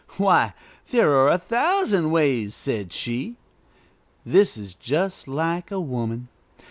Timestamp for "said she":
2.55-3.35